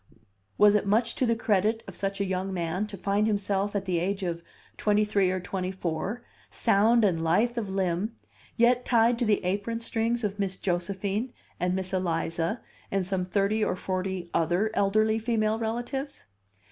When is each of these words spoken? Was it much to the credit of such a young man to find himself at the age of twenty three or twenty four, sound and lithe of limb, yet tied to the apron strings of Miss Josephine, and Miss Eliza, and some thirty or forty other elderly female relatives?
Was 0.57 0.73
it 0.73 0.87
much 0.87 1.13
to 1.17 1.27
the 1.27 1.35
credit 1.35 1.83
of 1.87 1.95
such 1.95 2.19
a 2.19 2.25
young 2.25 2.51
man 2.51 2.87
to 2.87 2.97
find 2.97 3.27
himself 3.27 3.75
at 3.75 3.85
the 3.85 3.99
age 3.99 4.23
of 4.23 4.41
twenty 4.75 5.05
three 5.05 5.29
or 5.29 5.39
twenty 5.39 5.69
four, 5.71 6.23
sound 6.49 7.03
and 7.05 7.23
lithe 7.23 7.55
of 7.55 7.69
limb, 7.69 8.15
yet 8.57 8.83
tied 8.83 9.19
to 9.19 9.25
the 9.25 9.45
apron 9.45 9.79
strings 9.79 10.23
of 10.23 10.39
Miss 10.39 10.57
Josephine, 10.57 11.33
and 11.59 11.75
Miss 11.75 11.93
Eliza, 11.93 12.61
and 12.89 13.05
some 13.05 13.25
thirty 13.25 13.63
or 13.63 13.75
forty 13.75 14.27
other 14.33 14.71
elderly 14.73 15.19
female 15.19 15.59
relatives? 15.59 16.23